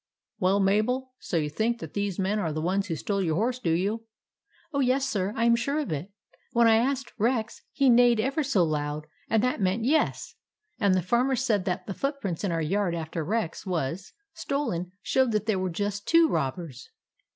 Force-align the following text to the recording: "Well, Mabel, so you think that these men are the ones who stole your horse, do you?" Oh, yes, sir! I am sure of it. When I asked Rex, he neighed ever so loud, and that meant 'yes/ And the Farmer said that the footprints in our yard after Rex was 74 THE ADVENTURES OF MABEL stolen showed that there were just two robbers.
"Well, 0.39 0.59
Mabel, 0.59 1.13
so 1.19 1.37
you 1.37 1.47
think 1.51 1.77
that 1.79 1.93
these 1.93 2.17
men 2.17 2.39
are 2.39 2.51
the 2.51 2.59
ones 2.59 2.87
who 2.87 2.95
stole 2.95 3.21
your 3.21 3.35
horse, 3.35 3.59
do 3.59 3.69
you?" 3.69 4.05
Oh, 4.73 4.79
yes, 4.79 5.07
sir! 5.07 5.31
I 5.35 5.45
am 5.45 5.55
sure 5.55 5.77
of 5.77 5.91
it. 5.91 6.11
When 6.53 6.67
I 6.67 6.77
asked 6.77 7.13
Rex, 7.19 7.61
he 7.71 7.87
neighed 7.87 8.19
ever 8.19 8.41
so 8.41 8.63
loud, 8.63 9.05
and 9.29 9.43
that 9.43 9.61
meant 9.61 9.85
'yes/ 9.85 10.33
And 10.79 10.95
the 10.95 11.03
Farmer 11.03 11.35
said 11.35 11.65
that 11.65 11.85
the 11.85 11.93
footprints 11.93 12.43
in 12.43 12.51
our 12.51 12.63
yard 12.63 12.95
after 12.95 13.23
Rex 13.23 13.63
was 13.63 14.13
74 14.33 14.57
THE 14.57 14.69
ADVENTURES 14.71 14.85
OF 14.87 14.87
MABEL 14.87 14.91
stolen 14.95 14.97
showed 15.03 15.31
that 15.33 15.45
there 15.45 15.59
were 15.59 15.69
just 15.69 16.07
two 16.07 16.27
robbers. 16.27 16.89